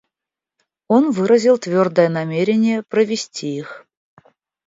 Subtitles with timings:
[0.87, 3.85] Он выразил твердое намерение провести их.